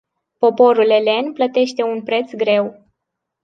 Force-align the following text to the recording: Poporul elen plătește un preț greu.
Poporul 0.37 0.89
elen 0.89 1.33
plătește 1.33 1.83
un 1.83 2.03
preț 2.03 2.33
greu. 2.33 2.87